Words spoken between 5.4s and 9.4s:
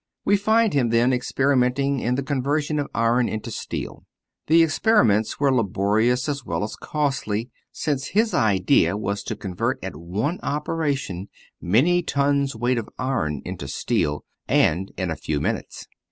laborious as well as costly, since his idea was to